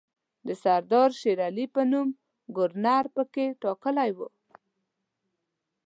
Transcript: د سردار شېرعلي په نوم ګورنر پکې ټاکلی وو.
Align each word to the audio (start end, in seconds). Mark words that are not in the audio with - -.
د 0.47 0.49
سردار 0.63 1.09
شېرعلي 1.21 1.65
په 1.75 1.81
نوم 1.91 2.07
ګورنر 2.55 3.05
پکې 3.15 3.45
ټاکلی 3.61 4.11
وو. 4.17 4.27